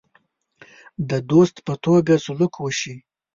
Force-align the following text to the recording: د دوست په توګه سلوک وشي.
د 1.09 1.11
دوست 1.29 1.55
په 1.65 1.73
توګه 1.85 2.13
سلوک 2.25 2.53
وشي. 2.59 2.95